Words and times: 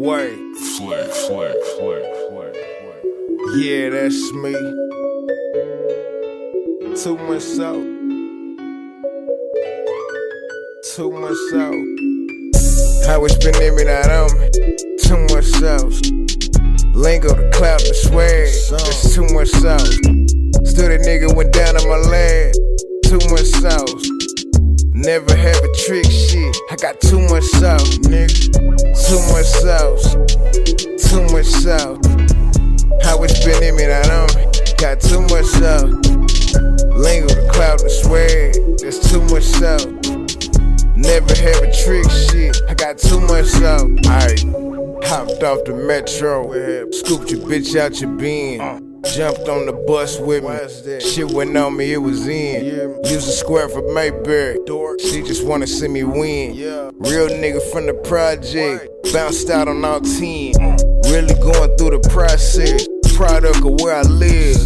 Wait. 0.00 0.38
Flick, 0.76 1.10
flick, 1.10 1.56
flick, 1.76 2.04
flick, 2.30 2.54
flick. 2.54 2.54
Yeah, 3.56 3.90
that's 3.90 4.32
me. 4.32 4.52
Too 6.94 7.18
much 7.26 7.42
salt. 7.42 7.82
Too 10.94 11.10
much 11.10 11.36
salt. 11.50 11.74
How 13.08 13.24
it's 13.24 13.38
been 13.38 13.60
in 13.60 13.74
me, 13.74 13.84
not 13.86 14.08
on 14.08 14.38
me. 14.38 14.48
Too 15.02 15.18
much 15.34 15.46
sauce. 15.46 16.00
Lingo, 16.94 17.34
the 17.34 17.50
clout, 17.52 17.80
the 17.80 17.92
swag. 17.92 18.46
That's 18.70 19.12
too 19.16 19.26
much 19.34 19.48
sauce. 19.48 19.96
Stood 20.70 20.92
a 20.92 20.98
nigga, 20.98 21.34
went 21.34 21.52
down 21.52 21.76
on 21.76 21.88
my 21.88 21.96
leg. 22.08 22.54
Too 23.02 23.18
much 23.30 23.46
sauce. 23.46 24.07
Never 24.98 25.36
have 25.36 25.62
a 25.62 25.72
trick 25.86 26.06
shit. 26.06 26.56
I 26.72 26.76
got 26.76 27.00
too 27.00 27.20
much 27.28 27.44
sauce, 27.44 27.98
nigga. 27.98 28.50
Too 29.06 29.20
much 29.30 29.46
sauce. 29.46 30.14
Too 31.08 31.22
much 31.30 31.46
sauce. 31.46 32.04
How 33.04 33.22
it's 33.22 33.44
been 33.44 33.62
in 33.62 33.76
me, 33.76 33.86
on 33.86 34.26
me. 34.34 34.50
Got 34.76 35.00
too 35.00 35.20
much 35.30 35.46
sauce. 35.46 35.94
Lingo, 36.98 37.28
the 37.28 37.48
cloud, 37.52 37.78
the 37.78 37.88
swag. 37.88 38.54
There's 38.78 38.98
too 39.08 39.22
much 39.30 39.44
sauce. 39.44 39.86
Never 40.96 41.32
have 41.46 41.62
a 41.62 41.70
trick 41.84 42.10
shit. 42.10 42.60
I 42.68 42.74
got 42.74 42.98
too 42.98 43.20
much 43.20 43.46
sauce. 43.46 43.82
Aight. 44.02 45.04
Hopped 45.06 45.44
off 45.44 45.64
the 45.64 45.74
metro. 45.86 46.50
Scooped 46.90 47.30
your 47.30 47.40
bitch 47.42 47.78
out 47.78 48.00
your 48.00 48.10
bin. 48.16 48.60
Uh. 48.60 48.87
Jumped 49.14 49.48
on 49.48 49.66
the 49.66 49.72
bus 49.86 50.18
with 50.18 50.44
me. 50.44 51.00
Shit 51.00 51.30
went 51.32 51.56
on 51.56 51.76
me, 51.76 51.92
it 51.92 51.98
was 51.98 52.26
in. 52.28 52.64
Use 53.04 53.26
a 53.26 53.32
square 53.32 53.68
for 53.68 53.82
Mayberry. 53.92 54.58
She 55.00 55.22
just 55.22 55.44
wanna 55.44 55.66
see 55.66 55.88
me 55.88 56.04
win. 56.04 56.56
Real 56.98 57.28
nigga 57.28 57.60
from 57.72 57.86
the 57.86 57.94
project. 57.94 58.88
Bounced 59.12 59.50
out 59.50 59.66
on 59.68 59.84
all 59.84 60.00
10. 60.00 60.52
Really 61.10 61.34
going 61.40 61.76
through 61.76 61.98
the 61.98 62.08
process. 62.10 62.86
Product 63.16 63.56
of 63.56 63.80
where 63.80 63.96
I 63.96 64.02
live. 64.02 64.56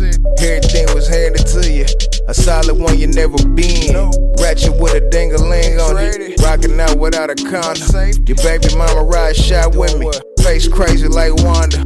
Everything 0.40 0.94
was 0.94 1.08
handed 1.08 1.46
to 1.46 1.72
you. 1.72 1.86
A 2.28 2.34
solid 2.34 2.78
one 2.78 2.98
you 2.98 3.06
never 3.06 3.38
been. 3.54 3.94
Ratchet 4.38 4.78
with 4.78 4.92
a 4.94 5.00
dingaling 5.08 5.80
on 5.80 5.96
it. 5.98 6.38
Rocking 6.42 6.78
out 6.78 6.98
without 6.98 7.30
a 7.30 7.34
condom. 7.34 8.12
Your 8.26 8.36
baby 8.36 8.74
mama 8.76 9.04
ride 9.04 9.36
shot 9.36 9.74
with 9.74 9.96
me. 9.98 10.10
Face 10.42 10.66
crazy 10.68 11.08
like 11.08 11.32
Wanda. 11.44 11.84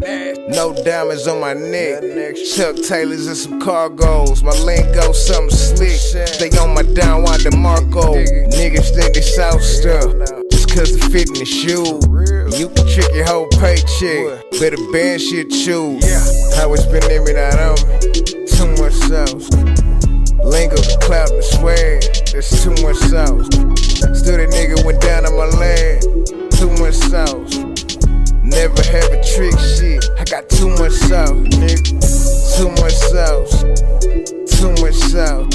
No 0.49 0.73
diamonds 0.85 1.27
on 1.27 1.41
my 1.41 1.53
neck. 1.53 2.03
Chuck 2.55 2.77
Taylors 2.77 3.27
and 3.27 3.37
some 3.37 3.61
cargos. 3.61 4.43
My 4.43 4.57
lingo 4.65 5.13
something 5.13 5.51
slick. 5.51 5.99
Stay 6.27 6.49
on 6.59 6.75
my 6.75 6.83
down 6.83 7.23
Wanda 7.23 7.55
Marco. 7.57 8.15
Niggas 8.15 8.95
think 8.95 9.15
they 9.15 9.21
south 9.21 9.63
stuff. 9.63 10.13
Just 10.51 10.75
cause 10.75 10.97
the 10.97 11.09
fit 11.13 11.29
in 11.29 11.35
the 11.35 11.45
shoe. 11.45 12.01
You 12.57 12.69
can 12.71 12.87
trick 12.89 13.13
your 13.15 13.27
whole 13.27 13.49
paycheck. 13.61 14.51
Better 14.59 14.81
band 14.91 15.21
shit 15.21 15.51
choose. 15.51 16.03
How 16.57 16.73
it's 16.73 16.87
been 16.87 17.05
in 17.11 17.25
me, 17.25 17.35
not 17.35 17.59
on 17.59 17.77
me. 17.89 17.99
Too 18.47 18.73
much 18.81 18.95
sauce. 19.05 19.51
Lingo, 20.41 20.77
the 20.77 20.99
clout, 21.03 21.31
and 21.31 21.45
swag. 21.45 22.03
There's 22.33 22.49
too 22.63 22.71
much 22.81 22.97
sauce. 23.13 23.47
Stood 24.19 24.41
a 24.41 24.47
nigga, 24.47 24.83
went 24.85 25.03
down 25.03 25.27
on 25.27 25.37
my 25.37 25.47
leg. 25.59 26.01
Too 26.53 26.71
much 26.81 26.95
sauce. 26.95 27.76
Never 28.47 28.81
have 28.85 29.11
a 29.11 29.21
trick 29.35 29.59
shit. 29.59 30.09
I 30.19 30.25
got 30.25 30.49
too 30.49 30.69
much 30.79 30.93
sauce, 30.93 31.31
nigga. 31.59 31.83
Too 32.57 32.71
much 32.81 32.95
sauce. 32.95 33.63
Too 34.57 34.71
much 34.81 34.95
sauce. 34.95 35.51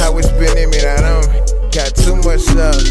How 0.00 0.16
it's 0.16 0.32
been 0.32 0.56
in 0.56 0.70
me, 0.70 0.78
I 0.80 0.96
don't. 1.04 1.28
Got 1.70 1.94
too 1.94 2.16
much 2.16 2.40
sauce. 2.40 2.90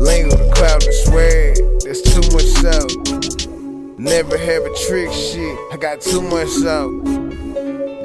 Lingo, 0.00 0.34
the 0.34 0.50
cloud, 0.56 0.80
the 0.80 0.92
swag. 1.04 1.56
There's 1.84 2.00
too 2.00 2.24
much 2.32 2.48
sauce. 2.64 3.46
Never 3.98 4.38
have 4.38 4.62
a 4.64 4.74
trick 4.86 5.12
shit. 5.12 5.58
I 5.70 5.76
got 5.76 6.00
too 6.00 6.22
much 6.22 6.48
sauce. 6.48 7.29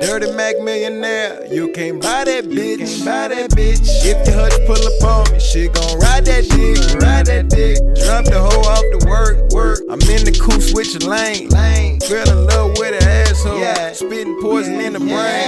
Dirty 0.01 0.29
Mac 0.33 0.59
millionaire, 0.59 1.45
you 1.49 1.71
can't 1.71 2.01
buy 2.01 2.25
that 2.25 2.45
bitch. 2.45 3.05
buy 3.05 3.29
that 3.29 3.51
bitch. 3.51 3.79
If 4.03 4.27
your 4.27 4.35
hutch 4.35 4.53
pull 4.67 4.75
up 4.75 5.27
on 5.27 5.33
me, 5.33 5.39
shit 5.39 5.73
gon' 5.73 5.99
ride 5.99 6.25
that 6.25 6.43
dick, 6.51 7.01
ride 7.01 7.25
that 7.27 7.47
dick. 7.47 7.79
Drop 8.03 8.25
the 8.25 8.35
hoe 8.35 8.67
off 8.67 8.83
the 8.91 9.07
work, 9.07 9.51
work. 9.55 9.79
I'm 9.89 10.01
in 10.11 10.27
the 10.27 10.35
coupe 10.35 10.61
switching 10.61 11.07
lane, 11.07 11.47
lane. 11.49 12.01
Fell 12.01 12.27
in 12.27 12.45
love 12.45 12.77
with 12.77 13.01
an 13.01 13.07
asshole, 13.07 13.57
yeah. 13.57 13.93
spitting 13.93 14.37
poison 14.41 14.81
in 14.81 14.93
the 14.93 14.99
brain. 14.99 15.47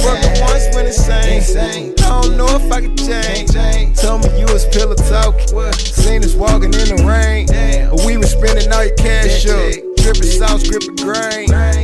Fuck 0.00 0.24
her 0.24 0.40
once 0.40 0.74
when 0.74 0.86
it's 0.86 0.96
same. 0.96 1.92
I 2.00 2.22
don't 2.22 2.36
know 2.38 2.48
if 2.48 2.72
I 2.72 2.80
can 2.80 2.96
change. 2.96 3.52
Told 4.00 4.24
me 4.24 4.40
you 4.40 4.46
was 4.48 4.64
pillow 4.72 4.96
talking. 4.96 5.46
Seen 5.76 6.24
us 6.24 6.34
walking 6.34 6.72
in 6.72 6.96
the 6.96 7.04
rain, 7.04 7.46
but 7.90 8.06
we 8.06 8.16
was 8.16 8.32
spending 8.32 8.72
all 8.72 8.84
your 8.84 8.96
cash 8.96 9.44
up. 9.46 9.72
Dripping 10.00 10.32
sauce, 10.32 10.66
gripping 10.66 10.96
grain. 10.96 11.46
Burning 11.46 11.81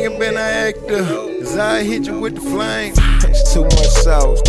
Nigga 0.00 0.18
been 0.18 0.32
an 0.32 0.38
actor. 0.38 1.04
Cause 1.04 1.58
I 1.58 1.82
hit 1.82 2.06
you 2.06 2.18
with 2.18 2.36
the 2.36 2.40
flame. 2.40 2.94
It's 3.22 3.52
too 3.52 3.64
much 3.64 3.92
sauce. 4.00 4.40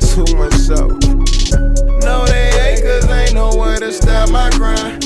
Too 0.00 0.24
much 0.34 0.54
sauce. 0.54 1.52
No, 2.00 2.24
they 2.24 2.48
ain't 2.64 2.82
cause 2.82 3.06
ain't 3.10 3.34
nowhere 3.34 3.76
to 3.76 3.92
stop 3.92 4.30
my 4.30 4.48
grind. 4.52 5.02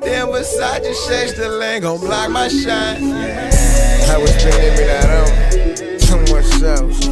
Then 0.00 0.28
Versace 0.28 0.94
shakes 1.06 1.34
the 1.34 1.50
lane, 1.60 1.82
gon' 1.82 2.00
block 2.00 2.30
my 2.30 2.48
shine. 2.48 2.96
It's 2.98 4.42
been 4.42 4.64
in 4.64 4.72
me, 4.78 4.86
not 4.88 5.10
on. 5.12 5.28
Too 6.00 6.20
much 6.32 6.46
sauce. 6.56 7.08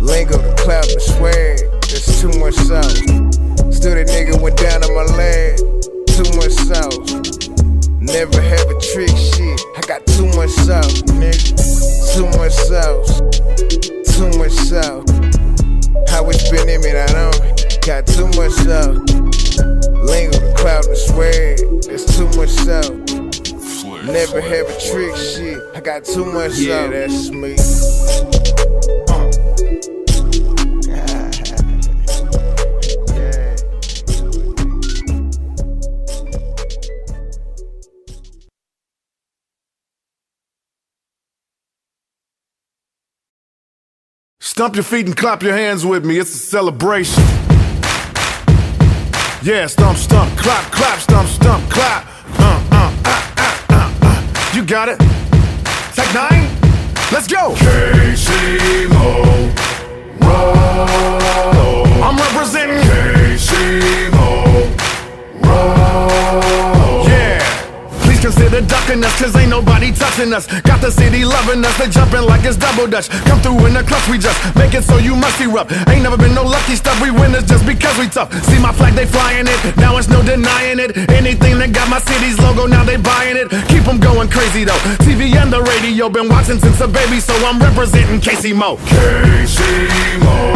Lingo, 0.00 0.38
the 0.38 0.54
cloud, 0.58 0.84
the 0.84 1.00
swag. 1.00 1.58
There's 1.90 2.20
too 2.20 2.30
much 2.38 2.54
sauce. 2.54 3.00
Stood 3.76 3.98
a 3.98 4.04
nigga, 4.04 4.40
went 4.40 4.58
down 4.58 4.84
on 4.84 4.94
my 4.94 5.02
leg. 5.16 5.58
Too 6.06 6.30
much 6.36 6.52
sauce. 6.52 7.41
Never 8.02 8.40
have 8.40 8.66
a 8.68 8.80
trick 8.80 9.08
shit. 9.16 9.60
I 9.76 9.80
got 9.86 10.04
too 10.06 10.26
much 10.34 10.50
sauce, 10.50 11.02
nigga. 11.02 11.54
Too 12.14 12.26
much 12.36 12.52
sauce. 12.52 13.20
Too 14.16 14.28
much 14.38 14.52
sauce. 14.52 15.06
How 16.10 16.28
it's 16.28 16.50
been 16.50 16.68
in 16.68 16.80
me, 16.82 16.90
on 16.98 17.30
me. 17.40 17.52
Got 17.86 18.06
too 18.06 18.26
much 18.34 18.52
sauce. 18.66 18.98
Lingo, 20.10 20.38
the 20.38 20.54
cloud, 20.58 20.84
the 20.84 20.96
swag. 20.96 21.58
There's 21.86 22.04
too 22.16 22.26
much 22.36 22.50
sauce. 22.50 22.90
Never 24.04 24.40
have 24.40 24.66
a 24.68 24.80
trick 24.80 25.14
shit. 25.16 25.62
I 25.74 25.80
got 25.80 26.04
too 26.04 26.24
much 26.24 26.58
Yeah, 26.58 26.90
sauce. 26.90 27.30
that's 27.30 27.30
me. 27.30 27.54
Uh, 29.08 29.21
Stump 44.54 44.76
your 44.76 44.84
feet 44.84 45.06
and 45.06 45.16
clap 45.16 45.42
your 45.42 45.54
hands 45.54 45.86
with 45.86 46.04
me. 46.04 46.18
It's 46.18 46.34
a 46.34 46.36
celebration. 46.36 47.22
Yeah, 49.42 49.66
stump, 49.66 49.96
stump, 49.96 50.36
clap, 50.36 50.70
clap, 50.70 50.98
stump, 50.98 51.26
stump, 51.26 51.70
clap. 51.70 52.06
Uh, 52.38 52.62
uh, 52.70 52.92
uh, 53.02 53.32
uh, 53.38 53.64
uh, 53.70 53.94
uh. 54.02 54.52
You 54.54 54.62
got 54.62 54.90
it. 54.90 54.98
Tech 55.94 56.06
N9ne. 56.08 57.12
Let's 57.12 57.28
go. 57.28 57.54
KC 57.54 58.90
Mo, 58.90 59.22
roll. 60.20 61.86
I'm 62.04 62.18
representing. 62.18 62.76
KC 62.82 64.11
Please 68.52 68.60
consider 68.60 68.68
ducking 68.68 69.04
us, 69.04 69.18
cause 69.18 69.36
ain't 69.36 69.48
nobody 69.48 69.92
touching 69.92 70.32
us. 70.32 70.46
Got 70.62 70.80
the 70.80 70.90
city 70.90 71.24
loving 71.24 71.64
us, 71.64 71.76
they 71.78 71.88
jumping 71.88 72.22
like 72.22 72.44
it's 72.44 72.56
double 72.56 72.86
dutch. 72.86 73.08
Come 73.24 73.40
through 73.40 73.66
in 73.66 73.72
the 73.72 73.82
clutch, 73.82 74.06
we 74.08 74.18
just 74.18 74.36
make 74.56 74.74
it 74.74 74.84
so 74.84 74.98
you 74.98 75.16
must 75.16 75.40
erupt. 75.40 75.72
Ain't 75.88 76.02
never 76.02 76.18
been 76.18 76.34
no 76.34 76.44
lucky 76.44 76.76
stuff, 76.76 77.00
we 77.00 77.10
winners 77.10 77.44
just 77.44 77.64
because 77.66 77.96
we 77.98 78.08
tough. 78.08 78.32
See 78.44 78.60
my 78.60 78.72
flag, 78.72 78.94
they 78.94 79.06
flying 79.06 79.46
it, 79.48 79.76
now 79.76 79.96
it's 79.96 80.08
no 80.08 80.22
denying 80.22 80.78
it. 80.80 80.96
Anything 81.10 81.58
that 81.60 81.72
got 81.72 81.88
my 81.88 82.00
city's 82.00 82.38
logo, 82.40 82.66
now 82.66 82.84
they 82.84 82.96
buying 82.96 83.36
it. 83.36 83.48
Keep 83.68 83.84
them 83.84 83.98
going 83.98 84.28
crazy 84.28 84.64
though. 84.64 84.80
TV 85.00 85.32
and 85.34 85.52
the 85.52 85.62
radio, 85.62 86.08
been 86.08 86.28
watching 86.28 86.58
since 86.60 86.80
a 86.80 86.88
baby, 86.88 87.20
so 87.20 87.32
I'm 87.46 87.58
representing 87.58 88.20
KC 88.20 88.54
Mo. 88.54 88.76
KC 88.76 89.60
Mo, 90.20 90.52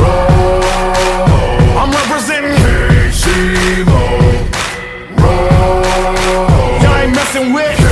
roll. 0.00 1.76
I'm 1.76 1.92
representing, 1.92 2.56
KC 2.56 3.84
Mo, 3.84 4.25
messing 7.36 7.52
with. 7.52 7.85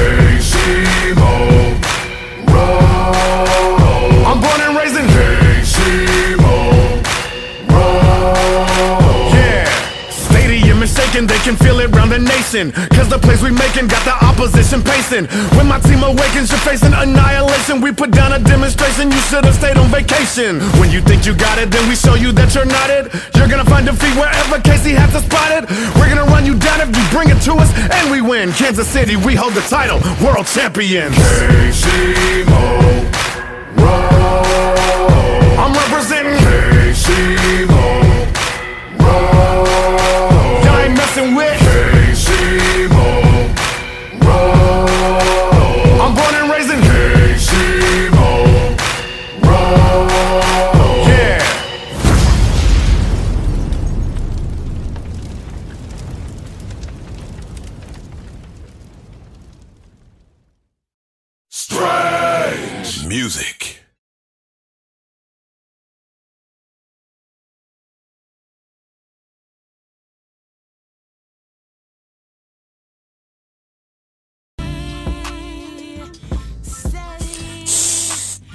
Shaking, 11.14 11.26
they 11.26 11.38
can 11.38 11.56
feel 11.56 11.80
it 11.80 11.90
round 11.94 12.10
the 12.10 12.18
nation. 12.18 12.72
Cause 12.94 13.08
the 13.08 13.18
plays 13.18 13.42
we 13.42 13.50
making 13.50 13.86
got 13.86 14.02
the 14.04 14.14
opposition 14.24 14.82
pacing. 14.82 15.26
When 15.56 15.66
my 15.66 15.78
team 15.80 16.02
awakens, 16.02 16.50
you're 16.50 16.64
facing 16.66 16.92
annihilation. 16.92 17.80
We 17.80 17.92
put 17.92 18.10
down 18.10 18.32
a 18.32 18.38
demonstration, 18.38 19.10
you 19.10 19.20
should 19.30 19.44
have 19.44 19.54
stayed 19.54 19.76
on 19.76 19.88
vacation. 19.90 20.60
When 20.80 20.90
you 20.90 21.00
think 21.00 21.26
you 21.26 21.34
got 21.34 21.58
it, 21.58 21.70
then 21.70 21.88
we 21.88 21.94
show 21.94 22.14
you 22.14 22.32
that 22.32 22.54
you're 22.54 22.66
not 22.66 22.90
it. 22.90 23.12
You're 23.36 23.48
gonna 23.48 23.64
find 23.64 23.86
defeat 23.86 24.14
wherever 24.16 24.60
Casey 24.60 24.92
has 24.92 25.12
to 25.12 25.20
spot 25.20 25.50
it. 25.52 25.68
We're 25.96 26.08
gonna 26.08 26.30
run 26.30 26.46
you 26.46 26.54
down 26.58 26.80
if 26.80 26.90
you 26.96 27.04
bring 27.10 27.30
it 27.30 27.40
to 27.42 27.54
us, 27.54 27.70
and 27.90 28.10
we 28.10 28.20
win. 28.20 28.52
Kansas 28.52 28.88
City, 28.88 29.16
we 29.16 29.34
hold 29.34 29.54
the 29.54 29.62
title, 29.62 29.98
world 30.24 30.46
champions. 30.46 31.14
KC 31.16 32.46
Mo. 32.50 32.64
I'm 35.62 35.72
representing, 35.72 36.38
KC 36.42 37.73
Messing 41.16 41.36
with. 41.36 41.63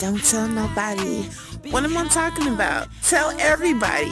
Don't 0.09 0.23
tell 0.23 0.47
nobody. 0.47 1.21
What 1.69 1.83
am 1.83 1.95
I 1.95 2.07
talking 2.07 2.47
about? 2.47 2.88
Tell 3.03 3.29
everybody 3.39 4.11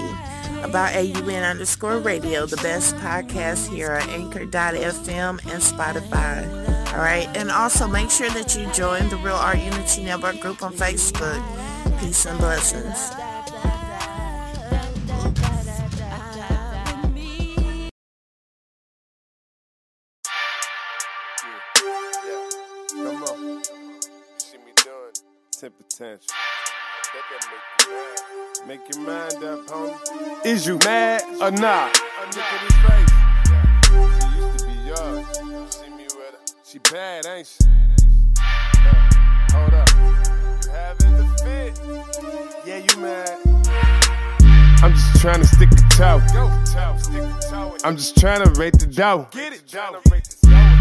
about 0.61 0.95
AUN 0.95 1.41
underscore 1.41 1.97
radio, 1.97 2.45
the 2.45 2.57
best 2.57 2.95
podcast 2.97 3.67
here 3.73 3.94
at 3.94 4.07
Anchor.fm 4.09 5.39
and 5.39 5.59
Spotify. 5.59 6.94
All 6.94 6.99
right. 6.99 7.27
And 7.35 7.49
also 7.49 7.88
make 7.88 8.11
sure 8.11 8.29
that 8.29 8.55
you 8.55 8.71
join 8.73 9.09
the 9.09 9.17
Real 9.17 9.33
Art 9.33 9.57
Unity 9.57 10.03
Network 10.03 10.39
group 10.39 10.61
on 10.61 10.71
Facebook. 10.71 11.41
Peace 11.99 12.27
and 12.27 12.38
blessings. 12.38 13.37
Potential. 25.77 26.27
Make 27.13 27.29
you 27.31 27.89
mad. 27.89 28.68
Make 28.68 28.81
your 28.94 29.01
mind 29.06 29.44
up, 29.44 29.68
homie. 29.68 30.45
Is 30.45 30.68
you 30.68 30.77
mad 30.79 31.24
or 31.41 31.51
not? 31.51 31.94
Look 32.35 32.38
at 32.38 32.62
his 32.62 32.75
face. 32.83 33.13
She 33.88 34.27
used 34.38 34.59
to 34.59 34.65
be 34.65 34.74
yours. 34.85 35.25
See 35.74 35.89
me 35.89 36.03
with 36.03 36.33
her. 36.33 36.39
She 36.63 36.79
bad, 36.79 37.25
ain't 37.25 37.47
she? 37.47 37.65
Uh, 38.39 38.95
hold 39.51 39.74
up. 39.74 39.89
You 40.63 40.71
having 40.71 41.18
the 41.18 41.25
fit? 41.44 41.80
Yeah, 42.65 42.80
you 42.80 43.01
mad. 43.01 43.30
I'm 44.83 44.94
just 44.94 45.21
trying 45.21 45.39
to 45.39 45.47
stick 45.47 45.69
a 45.71 45.75
toe. 45.95 46.21
I'm 47.83 47.95
just 47.95 48.18
trying 48.18 48.44
to 48.44 48.51
rate 48.59 48.77
the 48.77 48.85
dough. 48.85 49.27
Get 49.31 49.53
it. 49.53 49.63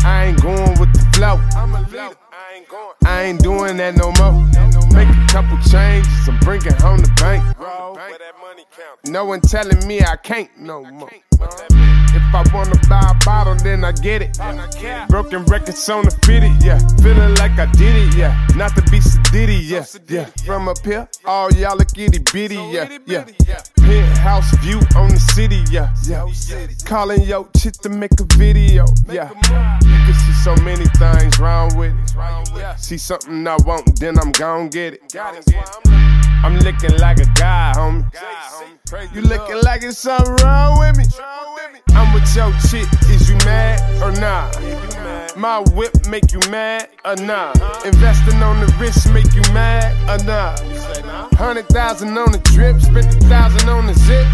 I 0.04 0.26
ain't 0.26 0.42
going 0.42 0.78
with 0.78 0.92
the 0.92 1.06
flow. 1.14 1.40
I'm 1.56 1.74
a 1.74 1.80
leader. 1.88 2.16
I 2.56 2.60
ain't 2.60 2.68
going. 2.70 2.94
I 3.04 3.22
ain't 3.24 3.42
doing 3.42 3.76
that 3.76 3.96
no 3.96 4.12
more. 4.16 4.32
Make 4.96 5.08
a 5.08 5.26
couple 5.28 5.58
changes. 5.68 6.08
I'm 6.26 6.38
bringing 6.40 6.72
home 6.80 7.00
the 7.00 7.12
bank. 7.20 7.44
No 9.04 9.26
one 9.26 9.42
telling 9.42 9.86
me 9.86 10.00
I 10.00 10.16
can't 10.16 10.48
no 10.58 10.82
more. 10.82 11.10
Uh-huh. 11.38 11.66
If 12.16 12.34
I 12.34 12.42
wanna 12.54 12.76
buy 12.88 13.12
a 13.14 13.24
bottle, 13.26 13.56
then 13.56 13.84
I 13.84 13.92
get 13.92 14.22
it. 14.22 14.38
Broken 15.10 15.44
records 15.44 15.86
on 15.90 16.06
the 16.06 16.10
fitted, 16.24 16.62
yeah. 16.64 16.78
Feeling 17.02 17.34
like 17.34 17.58
I 17.58 17.66
did 17.72 17.94
it, 17.94 18.16
yeah. 18.16 18.34
Not 18.56 18.74
to 18.76 18.82
be 18.90 19.00
sedity, 19.00 19.60
yeah. 19.62 19.84
Yeah. 20.08 20.24
From 20.46 20.66
up 20.66 20.78
here, 20.82 21.06
all 21.26 21.52
y'all 21.52 21.76
look 21.76 21.96
itty 21.98 22.20
bitty, 22.20 22.54
yeah. 22.54 22.98
Yeah. 23.04 23.26
Penthouse 23.86 24.56
view 24.58 24.80
on 24.96 25.10
the 25.10 25.20
city, 25.34 25.62
yeah. 25.70 25.94
Yeah. 26.02 26.26
Calling 26.84 27.22
yo 27.22 27.48
chick 27.56 27.74
to 27.82 27.88
make 27.88 28.18
a 28.18 28.24
video, 28.36 28.84
yeah. 29.08 29.30
You 29.30 29.98
can 30.04 30.14
see 30.14 30.32
so 30.44 30.56
many 30.62 30.86
things 30.98 31.38
wrong 31.38 31.76
with 31.76 31.94
it. 31.94 32.80
See 32.80 32.98
something 32.98 33.46
I 33.46 33.56
want, 33.64 34.00
then 34.00 34.18
I'm 34.18 34.32
gon' 34.32 34.68
get 34.68 34.94
it. 34.94 36.35
I'm 36.44 36.58
looking 36.58 36.96
like 36.98 37.18
a 37.18 37.26
guy, 37.34 37.72
homie. 37.76 38.04
You 39.14 39.22
looking 39.22 39.60
like 39.62 39.82
it's 39.82 39.98
something 39.98 40.36
wrong 40.44 40.78
with 40.78 40.96
me. 40.96 41.04
I'm 41.90 42.12
with 42.14 42.28
your 42.36 42.52
chick, 42.68 42.86
is 43.10 43.28
you 43.28 43.36
mad 43.44 43.80
or 44.02 44.12
nah? 44.20 44.50
My 45.36 45.60
whip 45.74 45.92
make 46.08 46.32
you 46.32 46.40
mad 46.50 46.88
or 47.04 47.16
nah? 47.16 47.52
Investing 47.84 48.42
on 48.42 48.60
the 48.60 48.72
wrist 48.78 49.12
make 49.12 49.32
you 49.34 49.42
mad 49.52 49.92
or 50.08 50.24
nah? 50.24 50.56
Hundred 51.36 51.68
thousand 51.68 52.16
on 52.16 52.32
the 52.32 52.38
drip, 52.38 52.80
spent 52.80 53.06
a 53.06 53.18
thousand 53.28 53.68
on 53.68 53.86
the 53.86 53.94
zip. 53.94 54.24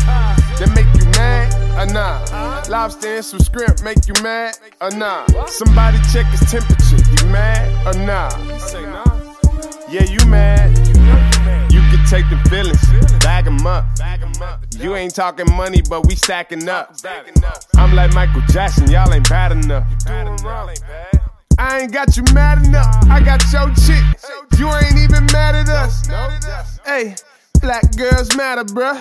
That 0.58 0.70
make 0.74 0.86
you 1.00 1.08
mad 1.12 1.54
or 1.78 1.92
nah? 1.92 2.62
Lobster 2.68 3.16
and 3.16 3.24
some 3.24 3.40
shrimp 3.40 3.82
make 3.82 4.06
you 4.06 4.14
mad 4.22 4.58
or 4.80 4.90
nah? 4.90 5.26
Somebody 5.46 5.98
check 6.12 6.26
his 6.26 6.40
temperature, 6.50 6.96
you 6.96 7.30
mad 7.30 7.86
or 7.86 7.98
nah? 8.04 8.30
Yeah, 9.88 10.04
you 10.04 10.24
mad. 10.26 11.31
Take 12.12 12.28
the 12.28 12.36
feelings, 12.50 12.78
bag 13.24 13.46
'em 13.46 13.66
up. 13.66 13.86
You 14.76 14.96
ain't 14.96 15.14
talking 15.14 15.50
money, 15.56 15.80
but 15.80 16.06
we 16.06 16.14
stacking 16.14 16.68
up. 16.68 16.94
I'm 17.74 17.94
like 17.94 18.12
Michael 18.12 18.42
Jackson, 18.50 18.90
y'all 18.90 19.10
ain't 19.14 19.26
bad 19.30 19.52
enough. 19.52 19.86
I 21.58 21.78
ain't 21.80 21.92
got 21.92 22.14
you 22.14 22.24
mad 22.34 22.66
enough. 22.66 22.94
I 23.08 23.18
got 23.20 23.42
your 23.50 23.72
chick. 23.86 24.04
You 24.58 24.68
ain't 24.74 24.98
even 24.98 25.24
mad 25.32 25.54
at 25.54 25.70
us. 25.70 26.06
Hey, 26.84 27.14
black 27.62 27.96
girls 27.96 28.36
matter, 28.36 28.64
bruh. 28.64 29.00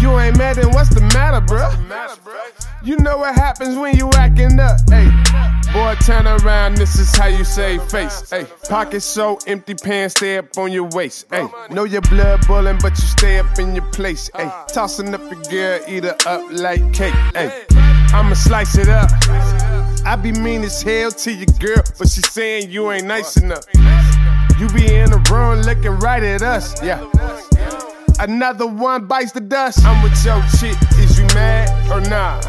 You 0.00 0.16
ain't 0.18 0.38
mad, 0.38 0.56
then 0.56 0.70
what's 0.72 0.90
the 0.90 1.00
matter, 1.00 1.40
bruh? 1.40 1.72
You 2.84 2.96
know 2.98 3.18
what 3.18 3.34
happens 3.34 3.76
when 3.76 3.96
you 3.96 4.08
acting 4.14 4.60
up. 4.60 4.78
Hey, 4.88 5.10
boy, 5.72 5.94
turn 6.04 6.26
around. 6.26 6.76
This 6.76 6.98
is 6.98 7.14
how 7.16 7.26
you 7.26 7.44
save 7.44 7.82
face. 7.90 8.30
Hey, 8.30 8.46
pockets 8.68 9.04
so 9.04 9.38
empty, 9.46 9.74
pants 9.74 10.14
stay 10.16 10.38
up 10.38 10.56
on 10.56 10.70
your 10.70 10.88
waist. 10.92 11.26
Hey, 11.30 11.46
know 11.70 11.84
your 11.84 12.02
blood 12.02 12.46
boiling, 12.46 12.78
but 12.80 12.92
you 12.92 13.04
stay 13.04 13.38
up 13.38 13.58
in 13.58 13.74
your 13.74 13.90
place. 13.90 14.30
Hey, 14.36 14.50
tossing 14.72 15.12
up 15.14 15.22
your 15.22 15.42
girl, 15.50 15.80
eat 15.88 16.04
her 16.04 16.16
up 16.26 16.46
like 16.52 16.92
cake. 16.92 17.14
Hey, 17.34 17.64
I'ma 18.12 18.34
slice 18.34 18.76
it 18.78 18.88
up. 18.88 19.10
I 20.06 20.16
be 20.16 20.32
mean 20.32 20.62
as 20.62 20.80
hell 20.82 21.10
to 21.10 21.32
your 21.32 21.52
girl, 21.58 21.82
but 21.98 22.08
she 22.08 22.22
saying 22.22 22.70
you 22.70 22.90
ain't 22.90 23.06
nice 23.06 23.36
enough. 23.36 23.64
You 24.58 24.68
be 24.68 24.94
in 24.94 25.10
the 25.10 25.18
room 25.30 25.62
looking 25.62 25.98
right 26.00 26.22
at 26.22 26.42
us, 26.42 26.82
yeah. 26.82 27.00
Another 28.18 28.66
one 28.66 29.06
bites 29.06 29.32
the 29.32 29.40
dust. 29.40 29.84
I'm 29.84 30.02
with 30.02 30.22
your 30.24 30.42
chick, 30.60 30.76
is 30.98 31.18
you 31.18 31.24
mad 31.34 31.70
or 31.90 32.00
nah? 32.02 32.40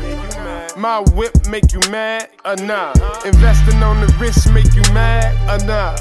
My 0.77 0.99
whip 1.15 1.47
make 1.47 1.71
you 1.71 1.79
mad 1.89 2.29
or 2.43 2.57
nah? 2.57 2.93
Investing 3.25 3.81
on 3.81 4.01
the 4.01 4.13
wrist 4.19 4.51
make 4.51 4.73
you 4.73 4.81
mad 4.93 5.31
or 5.49 5.65
nah? 5.65 5.95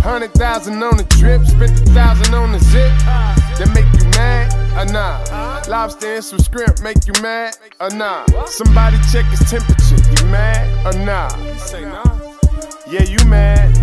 Hundred 0.00 0.32
thousand 0.32 0.82
on 0.82 0.96
the 0.96 1.04
drip, 1.04 1.44
spent 1.44 1.72
a 1.72 1.92
thousand 1.92 2.34
on 2.34 2.52
the 2.52 2.58
zip. 2.58 2.90
That 3.58 3.70
make 3.74 3.84
you 4.00 4.08
mad 4.10 4.52
or 4.78 4.90
nah? 4.90 5.20
Lobster 5.68 6.14
and 6.14 6.24
some 6.24 6.38
shrimp 6.40 6.80
make 6.80 7.06
you 7.06 7.12
mad 7.22 7.56
or 7.80 7.90
nah? 7.90 8.24
Somebody 8.46 8.96
check 9.12 9.26
his 9.26 9.40
temperature, 9.50 9.96
you 9.96 10.30
mad 10.30 10.64
or 10.86 10.98
nah? 11.04 11.28
Yeah, 12.88 13.02
you 13.02 13.18
mad. 13.26 13.74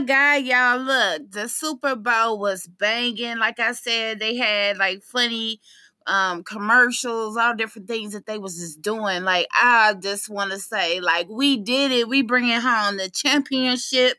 My 0.00 0.04
God, 0.04 0.44
y'all! 0.44 0.78
Look, 0.78 1.30
the 1.32 1.48
Super 1.48 1.96
Bowl 1.96 2.38
was 2.38 2.66
banging. 2.66 3.38
Like 3.38 3.58
I 3.60 3.72
said, 3.72 4.18
they 4.18 4.36
had 4.36 4.76
like 4.78 5.02
funny 5.02 5.60
um, 6.08 6.42
commercials, 6.42 7.36
all 7.36 7.54
different 7.54 7.86
things 7.86 8.14
that 8.14 8.26
they 8.26 8.38
was 8.38 8.56
just 8.56 8.82
doing. 8.82 9.22
Like 9.24 9.46
I 9.54 9.94
just 10.00 10.28
want 10.30 10.50
to 10.52 10.58
say, 10.58 11.00
like 11.00 11.28
we 11.28 11.56
did 11.58 11.92
it. 11.92 12.08
We 12.08 12.22
bringing 12.22 12.60
home 12.60 12.96
the 12.96 13.10
championship 13.10 14.16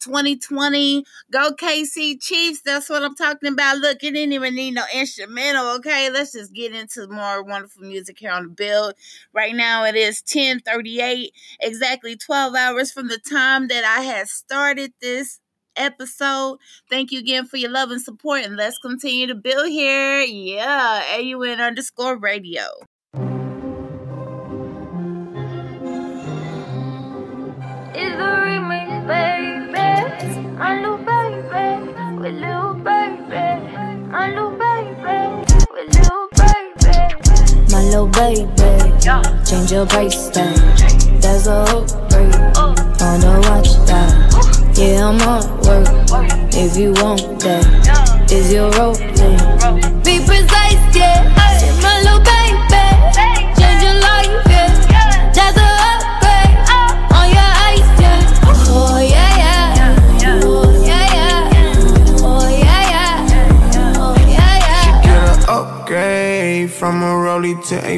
2020. 0.00 1.04
Go 1.30 1.52
KC 1.52 2.18
Chiefs. 2.20 2.62
That's 2.64 2.88
what 2.88 3.02
I'm 3.02 3.14
talking 3.16 3.52
about. 3.52 3.78
Look, 3.78 4.02
it 4.04 4.12
didn't 4.12 4.32
even 4.32 4.54
need 4.54 4.74
no 4.74 4.84
instrumental. 4.94 5.76
Okay, 5.76 6.10
let's 6.10 6.32
just 6.32 6.54
get 6.54 6.74
into 6.74 7.08
more 7.08 7.42
wonderful 7.42 7.82
music 7.82 8.18
here 8.20 8.30
on 8.30 8.44
the 8.44 8.50
build. 8.50 8.94
Right 9.34 9.54
now 9.54 9.84
it 9.84 9.96
is 9.96 10.22
10:38, 10.22 11.32
exactly 11.60 12.16
12 12.16 12.54
hours 12.54 12.92
from 12.92 13.08
the 13.08 13.18
time 13.18 13.68
that 13.68 13.84
I 13.84 14.02
had 14.02 14.28
started 14.28 14.92
this 15.00 15.40
episode. 15.76 16.58
Thank 16.90 17.12
you 17.12 17.18
again 17.18 17.46
for 17.46 17.56
your 17.56 17.70
love 17.70 17.90
and 17.90 18.00
support, 18.00 18.42
and 18.44 18.56
let's 18.56 18.78
continue 18.78 19.26
to 19.26 19.34
build 19.34 19.68
here. 19.68 20.20
Yeah, 20.22 21.02
AUN 21.16 21.60
underscore 21.60 22.16
radio. 22.18 22.64
It's 27.94 28.16
remix, 28.16 29.06
baby. 29.06 29.72
Baby, 29.72 30.42
with 32.20 32.34
little 32.34 32.74
baby. 32.74 33.28
Baby, 33.28 34.71
little 37.92 38.06
baby, 38.06 38.48
change 39.44 39.70
your 39.70 39.84
price 39.84 40.30
tag. 40.30 40.56
That's 41.20 41.46
a 41.46 41.60
upgrade. 41.60 42.32
Wanna 42.98 43.38
watch 43.44 43.76
that? 43.84 44.72
Yeah, 44.78 45.08
I'm 45.08 45.20
on 45.28 45.44
work. 45.60 45.88
If 46.54 46.76
you 46.78 46.92
want 46.94 47.40
that, 47.40 48.32
is 48.32 48.50
your 48.50 48.70
role? 48.72 48.96
Be 50.02 50.24
precise, 50.24 50.96
yeah. 50.96 51.51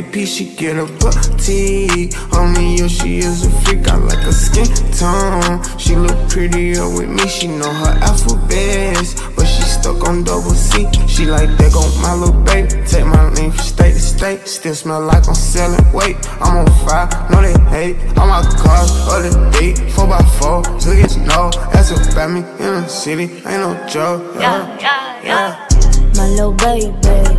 AP. 0.05 0.27
She 0.27 0.55
get 0.57 0.77
a 0.77 0.87
booty. 0.87 2.11
Only 2.33 2.77
yo, 2.77 2.89
she 2.89 3.19
is 3.19 3.47
a 3.47 3.51
freak. 3.63 3.89
I 3.89 3.97
like 3.97 4.19
her 4.19 4.33
skin 4.33 4.67
tone. 4.93 5.63
She 5.79 5.97
look 5.97 6.17
prettier 6.29 6.89
with 6.89 7.09
me. 7.09 7.27
She 7.29 7.49
know 7.49 7.71
her 7.71 7.99
alphabets, 8.03 9.21
but 9.37 9.45
she 9.45 9.63
stuck 9.63 10.07
on 10.09 10.25
double 10.25 10.51
C. 10.51 10.87
She 11.07 11.27
like 11.27 11.51
that 11.59 11.73
go 11.73 11.83
my 12.01 12.15
little 12.15 12.41
baby. 12.43 12.69
Take 12.87 13.07
my 13.07 13.33
name 13.35 13.53
from 13.53 13.65
state 13.65 13.95
to 13.95 14.01
state. 14.01 14.49
Still 14.49 14.75
smell 14.75 15.03
like 15.03 15.27
I'm 15.29 15.35
selling 15.35 15.93
weight. 15.93 16.17
I'm 16.41 16.59
on 16.59 16.67
fire, 16.87 17.09
know 17.31 17.43
they 17.43 17.57
hate. 17.71 17.97
All 18.19 18.27
my 18.27 18.43
cars, 18.59 18.91
other 19.09 19.31
date, 19.53 19.77
4x4. 19.95 20.81
So 20.81 20.95
get 20.95 21.11
to 21.11 21.21
know. 21.21 21.51
That's 21.73 21.91
about 21.91 22.31
me 22.31 22.41
in 22.41 22.83
the 22.83 22.89
city. 22.89 23.25
Ain't 23.25 23.45
no 23.45 23.87
joke. 23.87 24.23
Yeah, 24.39 24.79
yeah, 24.79 25.23
yeah. 25.23 25.69
My 26.17 26.29
little 26.29 26.53
baby, 26.53 27.34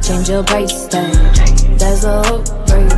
change 0.00 0.28
your 0.28 0.44
tag. 0.44 1.12
That's 1.76 2.04
a 2.04 2.20
upgrade. 2.20 2.92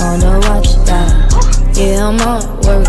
Wanna 0.00 0.40
watch 0.48 0.74
that? 0.86 1.74
Yeah, 1.76 2.08
I'm 2.08 2.20
on 2.20 2.42
work. 2.62 2.88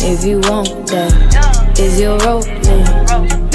If 0.00 0.24
you 0.24 0.40
want 0.40 0.86
that, 0.88 1.78
is 1.78 2.00
your 2.00 2.18
role? 2.20 3.45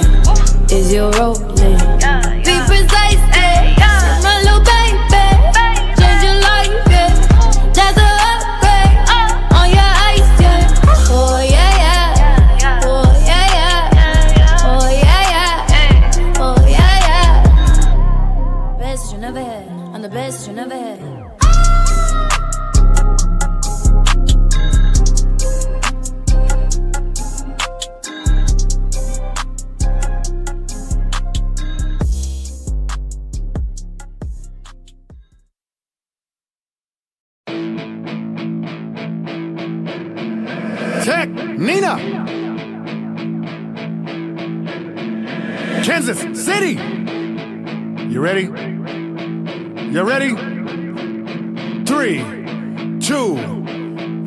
That, 0.00 0.72
is 0.72 0.92
your 0.92 1.10
role? 1.12 1.38
Be 1.54 2.41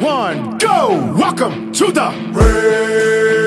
one, 0.06 0.60
go! 0.60 1.14
Welcome 1.18 1.72
to 1.74 1.92
the 1.92 2.14
Red 2.32 3.45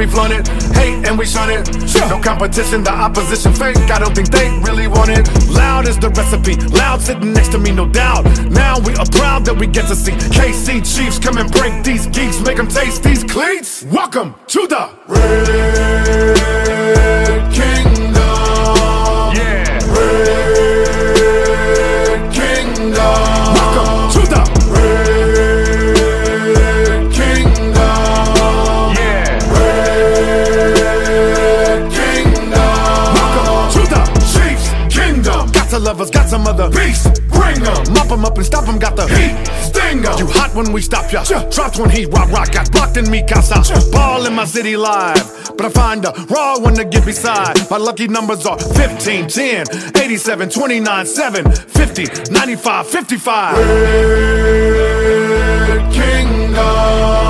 we 0.00 0.06
flown 0.06 0.32
it. 0.32 0.48
Hate 0.72 1.06
and 1.06 1.18
we 1.18 1.26
shun 1.26 1.50
it. 1.50 1.68
No 2.08 2.18
competition, 2.22 2.82
the 2.82 2.90
opposition 2.90 3.52
fake. 3.52 3.76
I 3.90 3.98
don't 3.98 4.14
think 4.14 4.30
they 4.30 4.48
really 4.60 4.88
want 4.88 5.10
it. 5.10 5.28
Loud 5.50 5.86
is 5.86 5.98
the 5.98 6.08
recipe. 6.08 6.56
Loud 6.74 7.02
sitting 7.02 7.34
next 7.34 7.50
to 7.50 7.58
me, 7.58 7.70
no 7.70 7.86
doubt. 7.86 8.24
Now 8.48 8.78
we 8.80 8.94
are 8.94 9.04
proud 9.10 9.44
that 9.44 9.56
we 9.58 9.66
get 9.66 9.88
to 9.88 9.94
see 9.94 10.12
KC 10.12 10.80
Chiefs 10.80 11.18
come 11.18 11.36
and 11.36 11.52
break 11.52 11.84
these 11.84 12.06
geeks, 12.06 12.40
make 12.40 12.56
them 12.56 12.68
taste 12.68 13.02
these 13.02 13.22
cleats. 13.24 13.84
Welcome 13.84 14.34
to 14.48 14.66
the 14.66 14.88
Red 15.06 16.39
got 36.68 36.96
some. 36.96 37.12
Bring 37.30 37.62
them. 37.62 37.92
Mop 37.94 38.08
them 38.08 38.24
up 38.24 38.36
and 38.36 38.44
stop 38.44 38.66
them, 38.66 38.78
got 38.78 38.96
the 38.96 39.06
heat. 39.08 39.34
Sting 39.62 40.04
'em. 40.04 40.18
You 40.18 40.26
hot 40.26 40.54
when 40.54 40.72
we 40.72 40.82
stop 40.82 41.10
ya. 41.12 41.22
Dropped 41.50 41.78
when 41.78 41.90
he 41.90 42.04
rock 42.06 42.30
rock. 42.30 42.52
Got 42.52 42.70
blocked 42.72 42.96
in 42.96 43.10
me 43.10 43.22
casa. 43.26 43.62
Ball 43.90 44.26
in 44.26 44.34
my 44.34 44.44
city 44.44 44.76
live. 44.76 45.26
but 45.56 45.66
I 45.66 45.70
find 45.70 46.04
a 46.04 46.12
raw 46.30 46.58
one 46.58 46.74
to 46.74 46.84
get 46.84 47.04
beside. 47.04 47.54
My 47.70 47.76
lucky 47.76 48.08
numbers 48.08 48.46
are 48.46 48.58
15, 48.58 49.28
10, 49.28 49.66
87, 49.96 50.48
29, 50.48 51.06
7, 51.06 51.52
50, 51.52 52.06
95, 52.32 52.86
55. 52.86 53.56
Red 54.88 55.92
Kingdom. 55.92 57.29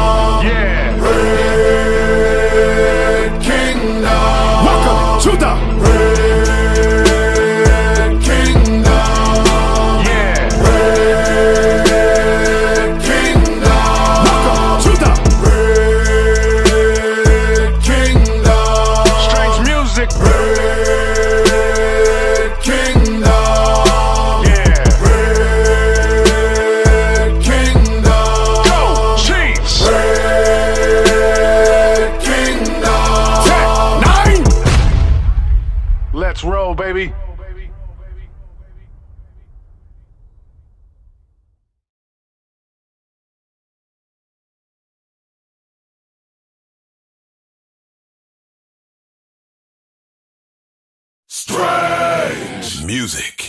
Music. 53.12 53.39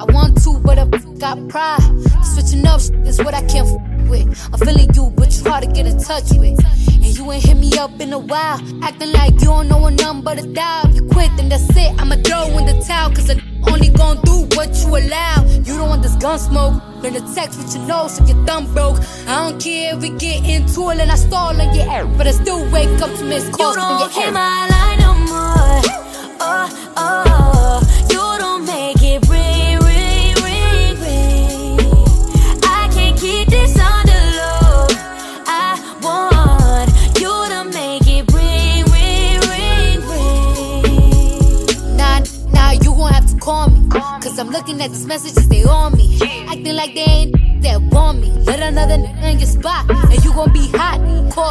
I 0.00 0.04
want 0.12 0.42
to, 0.44 0.58
but 0.60 0.78
I 0.78 0.86
got 1.18 1.48
pride. 1.48 1.80
Switching 2.22 2.66
up 2.66 2.80
is 3.06 3.18
what 3.22 3.34
I 3.34 3.42
can't 3.46 3.68
f- 3.68 4.08
with. 4.08 4.26
I'm 4.52 4.58
feeling 4.60 4.88
you, 4.94 5.10
but 5.16 5.32
you 5.36 5.50
hard 5.50 5.64
to 5.64 5.70
get 5.70 5.86
in 5.86 5.98
touch 5.98 6.30
with. 6.32 6.58
And 7.04 7.16
you 7.16 7.30
ain't 7.32 7.44
hit 7.44 7.56
me 7.56 7.70
up 7.78 8.00
in 8.00 8.12
a 8.12 8.18
while. 8.18 8.58
Acting 8.82 9.12
like 9.12 9.32
you 9.34 9.46
don't 9.46 9.68
know 9.68 9.86
a 9.86 9.90
number 9.90 10.34
to 10.34 10.46
dial. 10.52 10.88
You 10.94 11.02
quit, 11.08 11.30
then 11.36 11.48
that's 11.48 11.68
it. 11.76 11.92
I'ma 12.00 12.16
throw 12.24 12.46
in 12.58 12.66
the 12.66 12.82
towel, 12.86 13.10
cause 13.10 13.30
I 13.30 13.40
only 13.70 13.88
gon' 13.88 14.20
do 14.22 14.46
what 14.56 14.74
you 14.82 14.88
allow. 14.96 15.44
You 15.44 15.76
don't 15.78 15.88
want 15.88 16.02
this 16.02 16.16
gun 16.16 16.38
smoke. 16.38 16.82
Learn 17.02 17.14
to 17.14 17.34
text 17.34 17.58
with 17.58 17.74
your 17.74 17.86
nose 17.86 18.18
if 18.18 18.28
your 18.28 18.44
thumb 18.46 18.72
broke. 18.74 18.98
I 19.26 19.48
don't 19.48 19.60
care 19.60 19.94
if 19.94 20.02
we 20.02 20.10
get 20.10 20.44
into 20.46 20.90
it 20.90 20.98
and 21.00 21.10
I 21.10 21.16
stall 21.16 21.58
on 21.60 21.74
your 21.74 21.88
air. 21.90 22.06
But 22.06 22.26
I 22.26 22.30
still 22.32 22.62
wake 22.70 22.88
up 23.00 23.14
to 23.18 23.24
miss 23.24 23.44
You 23.46 23.52
calls 23.52 23.74
from 23.76 23.98
your 23.98 24.08
don't 24.08 24.18
air. 24.24 24.32
my 24.32 24.68
line 24.68 24.98
no 25.00 25.14
more. 25.14 25.80
Oh, 26.46 26.92
oh, 26.96 27.53
Cause 44.34 44.40
I'm 44.40 44.50
looking 44.50 44.80
at 44.80 44.90
these 44.90 45.06
messages, 45.06 45.46
they 45.46 45.62
on 45.62 45.96
me. 45.96 46.18
Acting 46.48 46.74
like 46.74 46.92
they 46.92 47.02
ain't 47.02 47.62
that 47.62 47.80
want 47.80 48.18
me. 48.18 48.32
Let 48.32 48.58
another 48.58 48.96
nigga 48.96 49.30
in 49.30 49.38
your 49.38 49.46
spot, 49.46 49.88
and 49.88 50.24
you 50.24 50.32
gon' 50.32 50.52
be 50.52 50.66
hot. 50.74 51.00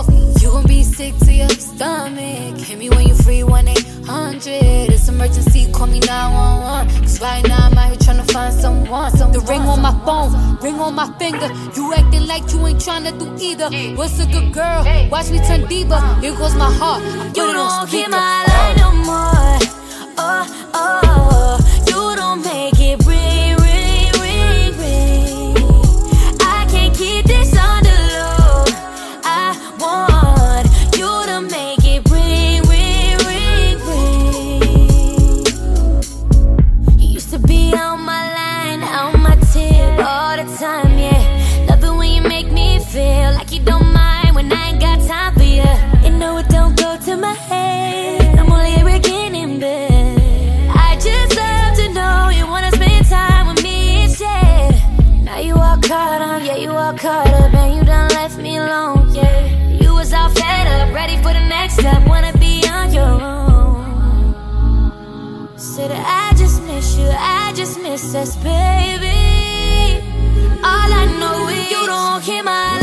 Me. 0.10 0.34
You 0.42 0.52
gon' 0.52 0.68
be 0.68 0.84
sick 0.84 1.18
to 1.20 1.32
your 1.32 1.48
stomach. 1.48 2.58
Hit 2.60 2.78
me 2.78 2.90
when 2.90 3.08
you 3.08 3.16
free 3.16 3.42
1 3.42 3.70
800. 3.70 4.92
It's 4.92 5.08
emergency, 5.08 5.72
call 5.72 5.88
me 5.88 6.02
911. 6.02 7.04
Cause 7.04 7.22
right 7.22 7.48
now 7.48 7.68
I'm 7.68 7.78
out 7.78 7.88
here 7.88 7.96
tryna 7.96 8.30
find 8.30 8.54
someone. 8.54 9.14
The 9.32 9.40
ring 9.48 9.62
on 9.62 9.82
my 9.82 9.94
phone, 10.04 10.58
ring 10.58 10.82
on 10.82 10.94
my 10.94 11.08
finger. 11.18 11.48
You 11.78 11.94
acting 11.94 12.28
like 12.28 12.52
you 12.52 12.68
ain't 12.68 12.82
tryna 12.82 13.18
do 13.18 13.32
either. 13.42 13.70
What's 13.96 14.20
a 14.20 14.26
good 14.26 14.52
girl? 14.52 14.84
Watch 15.10 15.32
me 15.32 15.40
turn 15.48 15.70
diva. 15.70 16.20
Here 16.20 16.36
goes 16.36 16.54
my 16.56 16.70
heart. 16.70 17.02
You 17.34 17.48
don't 17.48 17.88
speaker. 17.88 18.10
my 18.10 18.44
line 18.44 18.76
no 18.76 18.92
more. 19.08 19.60
Oh, 20.16 20.70
oh, 20.74 21.83
you, 66.98 67.10
I 67.10 67.54
just 67.56 67.80
miss 67.80 68.16
us, 68.16 68.36
baby. 68.38 69.08
All 70.64 70.90
I 71.02 71.06
know 71.20 71.48
is 71.50 71.72
you 71.72 71.86
don't 71.86 72.22
hear 72.24 72.44
my 72.44 72.83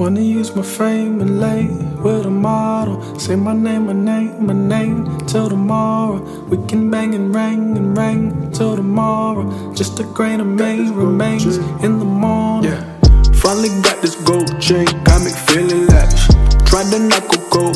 Wanna 0.00 0.22
use 0.22 0.56
my 0.56 0.62
frame 0.62 1.20
and 1.20 1.42
lay 1.42 1.66
with 2.02 2.24
a 2.24 2.30
model. 2.30 3.02
Say 3.18 3.36
my 3.36 3.52
name, 3.52 3.84
my 3.84 3.92
name, 3.92 4.46
my 4.46 4.54
name 4.54 5.18
till 5.26 5.50
tomorrow. 5.50 6.22
We 6.48 6.56
can 6.68 6.90
bang 6.90 7.14
and 7.14 7.34
ring 7.34 7.76
and 7.76 7.94
ring 7.98 8.50
till 8.50 8.76
tomorrow. 8.76 9.44
Just 9.74 10.00
a 10.00 10.04
grain 10.04 10.40
of 10.40 10.46
me 10.46 10.88
remains 10.88 11.58
in 11.84 11.98
the 11.98 12.06
morning. 12.06 12.70
Yeah. 12.70 12.82
Finally 13.42 13.68
got 13.82 14.00
this 14.00 14.16
gold 14.24 14.58
chain, 14.58 14.86
got 15.04 15.20
me 15.22 15.32
feeling 15.48 15.86
lavish. 15.88 16.28
Tried 16.64 16.90
to 16.92 16.98
knock 16.98 17.36
a 17.36 17.38
gold 17.50 17.69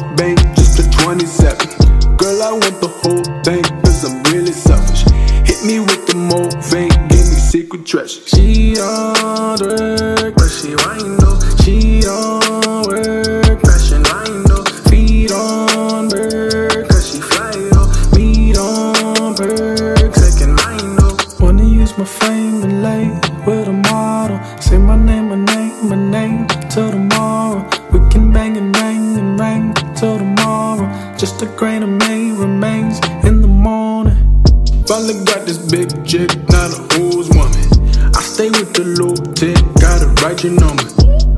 Finally 34.87 35.25
got 35.25 35.47
this 35.47 35.57
big 35.73 35.88
chick, 36.05 36.29
not 36.53 36.68
a 36.68 36.77
who's 36.92 37.29
woman. 37.31 37.64
I 38.12 38.20
stay 38.20 38.51
with 38.51 38.75
the 38.77 38.85
low 39.01 39.16
tech, 39.33 39.57
gotta 39.81 40.12
write 40.20 40.44
your 40.44 40.53
number. 40.61 40.85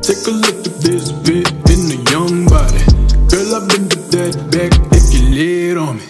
Take 0.03 0.19
a 0.27 0.35
look 0.35 0.67
at 0.67 0.75
this 0.83 1.15
fit 1.23 1.47
in 1.71 1.81
the 1.87 1.99
young 2.11 2.43
body. 2.51 2.83
Girl, 3.31 3.55
I've 3.55 3.67
been 3.71 3.87
to 3.87 3.99
that 4.19 4.35
back 4.51 4.75
if 4.91 5.15
you 5.15 5.31
lay 5.31 5.79
on 5.79 5.95
me. 5.95 6.03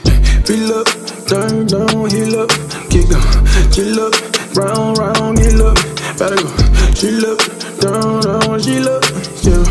Feel 0.50 0.82
up, 0.82 0.90
turn 1.30 1.70
down, 1.70 2.10
heal 2.10 2.42
up, 2.42 2.50
kick 2.90 3.14
up, 3.14 3.22
chill 3.70 4.02
up, 4.02 4.14
round, 4.58 4.98
round, 4.98 5.38
heal 5.38 5.62
up. 5.62 5.78
Better 6.18 6.42
go, 6.42 6.50
chill 6.98 7.22
up, 7.22 7.38
down, 7.78 8.18
down, 8.26 8.58
chill 8.66 8.90
up, 8.90 9.06
chill, 9.38 9.62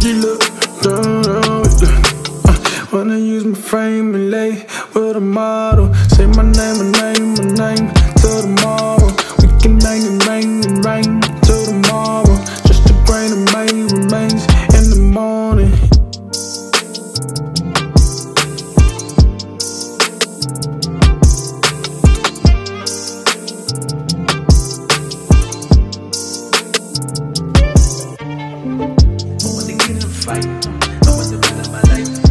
chill 0.00 0.24
up, 0.32 0.40
down, 0.80 1.60
down. 1.76 2.00
Uh, 2.48 2.56
wanna 2.90 3.18
use 3.18 3.44
my 3.44 3.58
frame 3.58 4.14
and 4.14 4.30
lay 4.30 4.64
with 4.94 5.16
a 5.16 5.20
model. 5.20 5.81
Kobe 31.22 32.21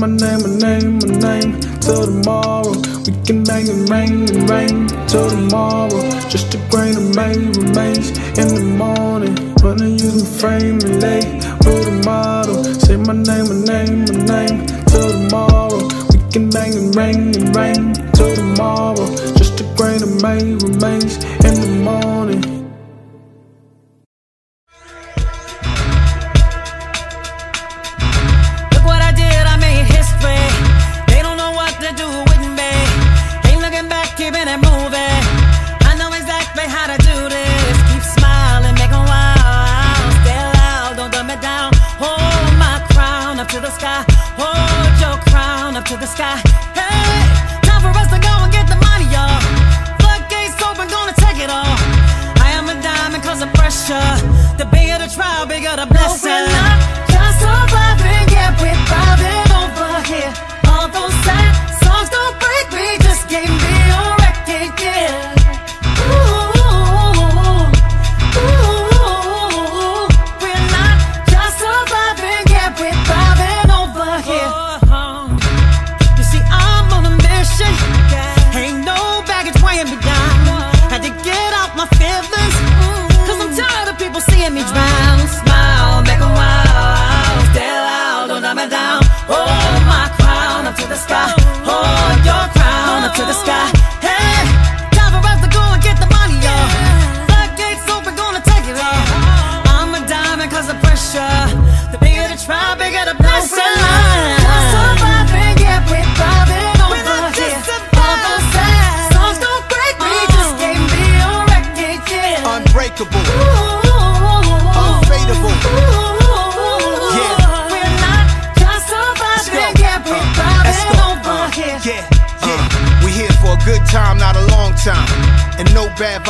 my 0.00 0.06
name, 0.06 0.40
my 0.40 0.56
name, 0.56 0.98
my 0.98 1.12
name 1.28 1.60
till 1.80 2.06
tomorrow. 2.06 2.72
We 3.04 3.12
can 3.26 3.44
bang 3.44 3.68
and 3.68 3.88
rain 3.90 4.24
and 4.32 4.48
rain 4.48 4.88
till 5.06 5.28
tomorrow. 5.28 6.00
Just 6.30 6.54
a 6.54 6.58
grain 6.70 6.96
of 6.96 7.14
May 7.14 7.36
remains 7.36 8.08
in 8.40 8.48
the 8.56 8.64
morning. 8.78 9.36
Wanna 9.62 9.88
use 9.88 10.24
my 10.24 10.38
frame 10.40 10.78
and 10.80 11.02
lay 11.02 11.20
with 11.64 11.88
a 11.88 12.02
model. 12.06 12.64
Say 12.80 12.96
my 12.96 13.12
name, 13.12 13.44
my 13.52 13.60
name, 13.72 14.00
my 14.08 14.24
name 14.24 14.66
till 14.86 15.08
tomorrow. 15.12 15.84
We 16.12 16.18
can 16.32 16.48
bang 16.48 16.72
and 16.74 16.96
rain 16.96 17.36
and 17.36 17.54
rain 17.54 17.92
till 18.14 18.34
tomorrow. 18.34 19.06
Just 19.36 19.60
a 19.60 19.64
grain 19.76 20.02
of 20.02 20.22
May 20.22 20.54
remains 20.64 21.16
in 21.44 21.54
the 21.60 21.80
morning. 21.84 22.19
Pressure. 53.90 54.56
The 54.56 54.64
bigger 54.66 54.98
the 54.98 55.08
trial, 55.08 55.46
bigger 55.46 55.76
the 55.76 55.86
blessing. 55.86 56.30
No, 56.30 56.36
we're 56.36 56.52
not 56.52 57.08
just 57.08 57.40
surviving, 57.40 58.28
yeah, 58.32 58.50
we're 58.60 58.74
thriving 58.86 59.49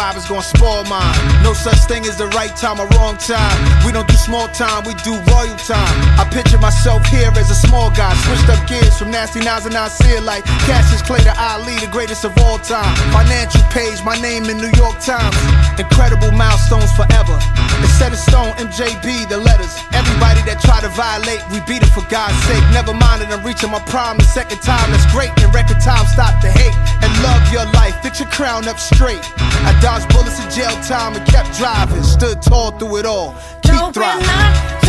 vibe 0.00 0.16
is 0.16 0.24
gonna 0.24 0.42
spoil 0.42 0.84
mine. 0.88 1.12
No 1.44 1.52
such 1.52 1.80
thing 1.84 2.06
as 2.08 2.16
the 2.16 2.28
right 2.38 2.54
time 2.56 2.80
or 2.80 2.88
wrong 2.96 3.16
time. 3.18 3.56
We 3.84 3.92
don't 3.92 4.08
do 4.08 4.16
small 4.16 4.48
time, 4.48 4.84
we 4.88 4.94
do 5.04 5.12
royal 5.28 5.58
time. 5.68 5.94
I 6.16 6.24
picture 6.32 6.56
myself 6.56 7.04
here 7.12 7.28
as 7.36 7.50
a 7.50 7.58
small 7.68 7.90
guy. 7.90 8.12
Switched 8.24 8.48
up 8.48 8.60
gears 8.66 8.96
from 8.96 9.10
nasty 9.10 9.40
nines 9.40 9.66
and 9.66 9.76
I 9.76 9.88
see 9.88 10.16
it 10.16 10.24
like 10.24 10.44
Cassius 10.64 11.02
Clay 11.02 11.20
to 11.28 11.34
Ali, 11.36 11.76
the 11.84 11.90
greatest 11.92 12.24
of 12.24 12.32
all 12.44 12.58
time. 12.58 12.92
Financial 13.12 13.60
page, 13.68 14.00
my 14.02 14.16
name 14.20 14.48
in 14.48 14.56
New 14.56 14.72
York 14.80 14.96
Times. 15.00 15.36
Incredible 15.76 16.32
milestones 16.32 16.92
forever. 16.96 17.36
It's 17.84 17.92
set 18.00 18.12
in 18.12 18.18
stone, 18.18 18.52
MJB, 18.56 19.28
the 19.28 19.36
letters. 19.36 19.76
Everybody 19.92 20.40
that 20.48 20.64
try 20.64 20.80
to 20.80 20.88
violate, 20.96 21.44
we 21.52 21.60
beat 21.68 21.82
it 21.84 21.92
for 21.92 22.04
God's 22.08 22.36
sake. 22.48 22.64
Never 22.72 22.96
mind 22.96 23.20
that 23.20 23.28
I'm 23.32 23.44
reaching 23.44 23.70
my 23.70 23.82
prime 23.92 24.16
the 24.16 24.24
second 24.24 24.60
time. 24.64 24.88
That's 24.92 25.08
great. 25.12 25.32
In 25.44 25.52
record 25.52 25.80
time, 25.80 26.06
stop 26.08 26.40
the 26.40 26.48
hate 26.48 26.76
and 27.04 27.10
love 27.20 27.40
your 27.52 27.68
life. 27.76 27.96
Fix 28.00 28.20
your 28.20 28.32
crown 28.32 28.64
up 28.64 28.80
straight. 28.80 29.20
I 29.68 29.76
dodged 29.90 30.08
bullets 30.14 30.38
in 30.42 30.50
jail 30.50 30.74
time 30.82 31.16
and 31.16 31.26
kept 31.26 31.52
driving. 31.58 32.02
Stood 32.02 32.40
tall 32.42 32.70
through 32.72 32.98
it 32.98 33.06
all. 33.06 33.34
Keep 33.62 33.72
No, 33.74 33.90
thriving. 33.92 34.79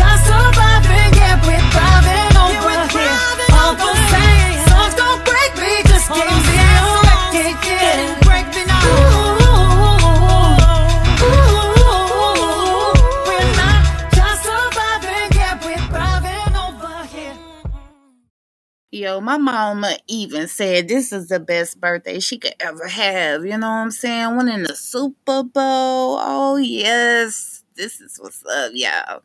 My 19.32 19.38
mama 19.38 19.96
even 20.10 20.50
said 20.50 20.89
this 20.89 21.13
is 21.13 21.30
the 21.30 21.39
best 21.39 21.80
birthday 21.80 22.20
she 22.20 22.38
could 22.38 22.56
ever 22.60 22.86
have. 22.86 23.46
You 23.46 23.58
know 23.58 23.70
what 23.70 23.78
I'm 23.78 23.91
saying? 23.91 24.36
Winning 24.36 24.63
the 24.63 24.76
Super 24.76 25.41
Bowl. 25.44 26.17
Oh, 26.20 26.58
yes. 26.58 27.63
This 27.78 28.02
is 28.02 28.20
what's 28.20 28.46
up, 28.46 28.74
y'all. 28.74 29.22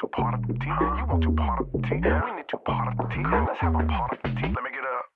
two 0.00 0.06
part 0.08 0.34
of 0.34 0.46
the 0.46 0.52
tea. 0.54 0.66
You 0.66 1.06
want 1.08 1.22
two 1.22 1.32
part 1.32 1.60
of 1.60 1.72
the 1.72 1.78
tea. 1.88 1.94
We 1.96 2.36
need 2.36 2.44
two 2.50 2.58
part 2.64 2.88
of 2.92 2.96
the 2.96 3.14
tea. 3.14 3.22
Let's 3.24 3.60
have 3.60 3.74
a 3.74 3.86
part 3.86 4.12
of 4.12 4.18
the 4.22 4.28
tea. 4.40 4.52
Let 4.54 4.64
me 4.64 4.70
get. 4.70 5.15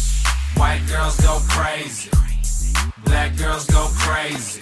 White 0.57 0.81
girls 0.87 1.19
go 1.21 1.39
crazy. 1.49 2.09
Black 3.05 3.35
girls 3.37 3.65
go 3.67 3.87
crazy. 3.97 4.61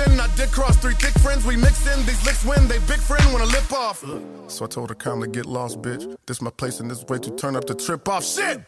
I 0.09 0.29
did 0.35 0.51
cross 0.51 0.77
three 0.77 0.93
thick 0.95 1.13
friends. 1.21 1.45
We 1.45 1.55
mixed 1.55 1.85
in 1.87 2.05
these 2.05 2.23
licks 2.25 2.43
when 2.45 2.67
they 2.67 2.79
big 2.79 2.99
friend 2.99 3.23
wanna 3.31 3.45
lip 3.45 3.71
off. 3.71 4.03
So 4.47 4.65
I 4.65 4.67
told 4.67 4.89
her 4.89 4.95
calmly, 4.95 5.29
get 5.29 5.45
lost, 5.45 5.81
bitch. 5.81 6.15
This 6.25 6.41
my 6.41 6.49
place 6.51 6.79
and 6.79 6.89
this 6.89 7.03
way 7.05 7.19
to 7.19 7.31
turn 7.31 7.55
up 7.55 7.65
the 7.65 7.75
trip 7.75 8.07
off. 8.07 8.23
Shit! 8.23 8.61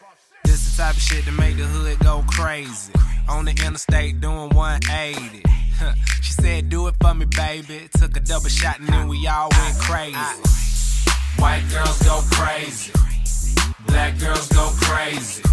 This 0.44 0.76
the 0.76 0.84
type 0.84 0.96
of 0.96 1.02
shit 1.02 1.26
to 1.26 1.32
make 1.32 1.58
the 1.58 1.64
hood 1.64 2.00
go 2.00 2.24
crazy. 2.28 2.94
On 3.30 3.46
the 3.46 3.52
interstate 3.52 4.20
doing 4.20 4.50
180. 4.50 5.44
she 6.22 6.34
said, 6.34 6.70
do 6.70 6.88
it 6.88 6.96
for 7.02 7.14
me, 7.14 7.26
baby. 7.26 7.88
Took 7.98 8.18
a 8.18 8.20
double 8.20 8.50
shot 8.50 8.80
and 8.80 8.90
then 8.90 9.08
we 9.08 9.26
all 9.28 9.50
went 9.50 9.78
crazy. 9.80 10.18
White 11.38 11.64
girls 11.72 12.02
go 12.04 12.22
crazy. 12.32 12.92
Black 13.88 14.20
girls 14.20 14.48
go 14.50 14.70
crazy. 14.82 15.44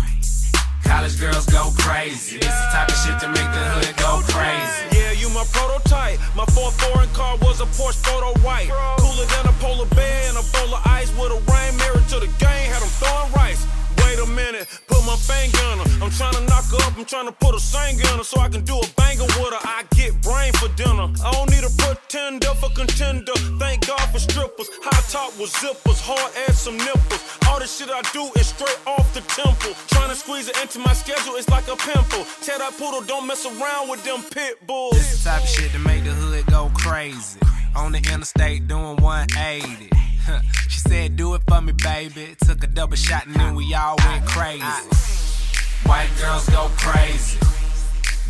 College 0.91 1.21
girls 1.21 1.47
go 1.47 1.71
crazy. 1.79 2.37
This 2.39 2.51
the 2.51 2.69
type 2.75 2.89
of 2.89 2.99
shit 2.99 3.15
to 3.23 3.29
make 3.29 3.47
the 3.55 3.65
hood 3.79 3.95
go 4.03 4.27
crazy. 4.27 4.99
Yeah, 4.99 5.13
you 5.23 5.31
my 5.31 5.47
prototype. 5.55 6.19
My 6.35 6.45
fourth 6.51 6.75
foreign 6.83 7.09
car 7.15 7.39
was 7.47 7.61
a 7.61 7.69
Porsche 7.79 8.03
photo 8.03 8.35
white. 8.43 8.75
Cooler 8.99 9.27
than 9.31 9.47
a 9.47 9.55
polar 9.63 9.87
bear 9.95 10.29
and 10.29 10.37
a 10.37 10.43
bowl 10.51 10.75
of 10.75 10.83
ice 10.85 11.15
with 11.15 11.31
a 11.31 11.39
rain 11.47 11.79
mirror 11.79 12.03
to 12.11 12.19
the 12.19 12.27
game. 12.43 12.67
Had 12.75 12.83
them 12.83 12.91
throwing 12.99 13.31
rice. 13.39 13.63
Wait 14.11 14.19
a 14.19 14.27
minute, 14.27 14.67
put 14.89 15.07
my 15.07 15.15
finger 15.15 15.63
on 15.71 15.79
her. 15.79 16.05
I'm 16.05 16.11
trying 16.11 16.35
to 16.35 16.43
knock 16.51 16.67
her 16.75 16.83
up, 16.83 16.99
I'm 16.99 17.05
trying 17.05 17.27
to 17.27 17.33
put 17.33 17.55
a 17.55 17.61
singer 17.61 18.03
on 18.11 18.19
her 18.19 18.25
so 18.25 18.41
I 18.41 18.49
can 18.49 18.65
do 18.65 18.75
a 18.75 18.87
banger 18.99 19.23
with 19.39 19.55
her. 19.55 19.63
I 19.63 19.85
get 19.95 20.21
brain 20.21 20.53
for 20.55 20.67
dinner. 20.75 21.07
I 21.23 21.31
don't 21.31 21.49
need 21.49 21.63
a 21.63 21.71
pretender 21.79 22.51
for 22.59 22.71
contender. 22.71 23.33
Thank 23.63 23.87
God 23.87 24.03
for 24.11 24.19
strippers. 24.19 24.69
High 24.83 25.05
top 25.15 25.31
with 25.39 25.53
zippers, 25.53 26.03
hard 26.03 26.33
ass 26.49 26.63
some 26.63 26.77
nipples. 26.79 27.23
All 27.47 27.61
the 27.61 27.69
shit 27.69 27.89
I 27.89 28.03
do 28.11 28.27
is 28.35 28.49
straight 28.49 28.81
off 28.85 29.07
the 29.15 29.23
temple. 29.31 29.79
Trying 29.95 30.11
to 30.11 30.17
squeeze 30.17 30.49
it 30.49 30.61
into 30.61 30.81
my 30.81 30.93
schedule, 30.93 31.37
it's 31.37 31.49
like 31.49 31.69
a 31.69 31.77
pimple. 31.77 32.27
Tell 32.43 32.59
poodle, 32.73 33.03
don't 33.07 33.29
mess 33.29 33.47
around 33.47 33.91
with 33.91 34.03
them 34.03 34.25
pit 34.33 34.67
bulls. 34.67 34.99
This 34.99 35.23
type 35.23 35.45
of 35.45 35.49
shit 35.49 35.71
to 35.71 35.79
make 35.79 36.03
the 36.03 36.11
hood 36.11 36.47
go 36.47 36.69
crazy. 36.75 37.39
On 37.77 37.93
the 37.93 37.99
interstate 37.99 38.67
doing 38.67 38.97
180. 38.97 40.10
she 40.69 40.81
said, 40.81 41.17
do 41.17 41.35
it 41.35 41.43
for 41.49 41.61
me, 41.61 41.73
baby. 41.73 42.35
Took 42.45 42.65
a 42.65 42.67
double 42.67 42.97
shot 42.97 43.27
and 43.27 43.35
then 43.35 43.55
we 43.55 43.75
all 43.75 43.97
went 44.05 44.27
crazy. 44.27 44.65
White 45.87 46.11
girls 46.21 46.49
go 46.49 46.71
crazy. 46.77 47.39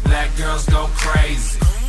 Black 0.05 0.35
girls 0.37 0.67
go 0.67 0.87
crazy. 0.95 1.80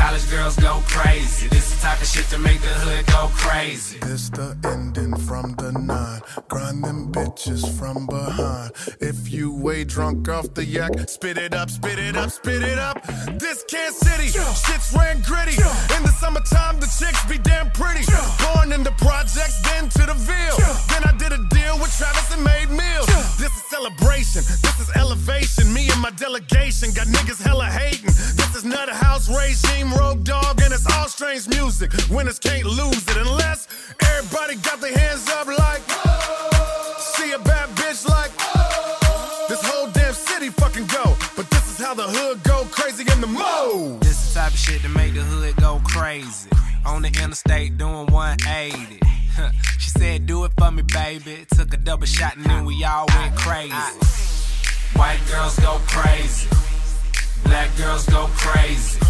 College 0.00 0.30
girls 0.30 0.56
go 0.56 0.82
crazy. 0.86 1.46
This 1.48 1.74
the 1.74 1.82
type 1.82 2.00
of 2.00 2.06
shit 2.06 2.24
to 2.30 2.38
make 2.38 2.60
the 2.62 2.74
hood 2.84 3.06
go 3.06 3.28
crazy. 3.34 3.98
This 3.98 4.30
the 4.30 4.56
ending 4.64 5.14
from 5.28 5.52
the 5.56 5.72
nine. 5.72 6.22
Grind 6.48 6.82
them 6.82 7.12
bitches 7.12 7.62
from 7.78 8.06
behind. 8.06 8.72
If 9.00 9.30
you 9.30 9.52
way 9.52 9.84
drunk 9.84 10.26
off 10.28 10.54
the 10.54 10.64
yak, 10.64 10.92
spit 11.06 11.36
it 11.36 11.54
up, 11.54 11.68
spit 11.68 11.98
it 11.98 12.16
up, 12.16 12.30
spit 12.30 12.62
it 12.62 12.78
up. 12.78 12.96
This 13.38 13.62
Kansas 13.68 14.00
City, 14.00 14.28
shit's 14.28 14.90
ran 14.96 15.20
gritty. 15.20 15.60
In 15.94 16.02
the 16.02 16.14
summertime, 16.18 16.80
the 16.80 16.88
chicks 16.98 17.22
be 17.26 17.36
damn 17.36 17.70
pretty. 17.72 18.04
Born 18.40 18.72
in 18.72 18.82
the 18.82 18.94
projects, 18.96 19.60
then 19.68 19.90
to 19.90 20.06
the 20.06 20.14
Ville. 20.14 20.56
Then 20.88 21.04
I 21.04 21.12
did 21.18 21.32
a 21.32 21.44
deal 21.52 21.76
with 21.78 21.92
Travis 21.96 22.32
and 22.32 22.42
made 22.42 22.70
meals. 22.70 23.06
This 23.36 23.52
is 23.52 23.64
celebration, 23.68 24.42
this 24.64 24.80
is 24.80 24.90
elevation. 24.96 25.72
Me 25.74 25.90
and 25.90 26.00
my 26.00 26.10
delegation 26.12 26.90
got 26.92 27.06
niggas 27.06 27.42
hella 27.42 27.66
hating. 27.66 28.06
This 28.40 28.56
is 28.56 28.64
not 28.64 28.88
a 28.88 28.94
House 28.94 29.28
regime, 29.28 29.89
Rogue 29.92 30.24
Dog, 30.24 30.60
and 30.62 30.72
it's 30.72 30.86
all 30.94 31.08
strange 31.08 31.48
music. 31.48 31.92
Winners 32.10 32.38
can't 32.38 32.64
lose 32.64 33.02
it 33.08 33.16
unless 33.16 33.68
everybody 34.02 34.56
got 34.56 34.80
their 34.80 34.96
hands 34.96 35.28
up 35.28 35.46
like. 35.46 35.80
Whoa. 35.88 36.98
See 36.98 37.32
a 37.32 37.38
bad 37.38 37.68
bitch 37.70 38.08
like. 38.08 38.30
Whoa. 38.30 39.46
This 39.48 39.62
whole 39.64 39.88
damn 39.90 40.12
city 40.12 40.50
fucking 40.50 40.86
go. 40.86 41.16
But 41.36 41.48
this 41.50 41.70
is 41.70 41.84
how 41.84 41.94
the 41.94 42.04
hood 42.04 42.42
go 42.42 42.66
crazy 42.70 43.04
in 43.12 43.20
the 43.20 43.26
mode. 43.26 44.00
This 44.00 44.32
the 44.32 44.40
type 44.40 44.52
of 44.52 44.58
shit 44.58 44.82
to 44.82 44.88
make 44.88 45.14
the 45.14 45.22
hood 45.22 45.56
go 45.56 45.80
crazy. 45.84 46.50
On 46.86 47.02
the 47.02 47.08
interstate 47.08 47.78
doing 47.78 48.06
180. 48.06 49.00
she 49.78 49.90
said, 49.90 50.26
do 50.26 50.44
it 50.44 50.52
for 50.58 50.70
me, 50.70 50.82
baby. 50.82 51.46
Took 51.54 51.74
a 51.74 51.76
double 51.76 52.06
shot 52.06 52.36
and 52.36 52.44
then 52.46 52.64
we 52.64 52.84
all 52.84 53.06
went 53.14 53.36
crazy. 53.36 53.74
White 54.94 55.20
girls 55.30 55.58
go 55.58 55.80
crazy. 55.86 56.48
Black 57.44 57.74
girls 57.76 58.06
go 58.06 58.28
crazy. 58.36 59.00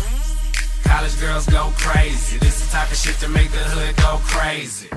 College 0.90 1.20
girls 1.20 1.46
go 1.46 1.72
crazy. 1.76 2.36
This 2.38 2.66
the 2.66 2.72
type 2.72 2.90
of 2.90 2.96
shit 2.96 3.14
to 3.20 3.28
make 3.28 3.48
the 3.52 3.58
hood 3.58 3.96
go 3.96 4.18
crazy. 4.24 4.88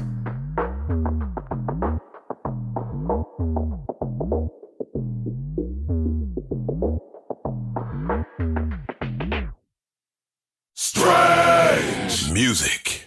Strange 10.74 12.32
music. 12.32 13.03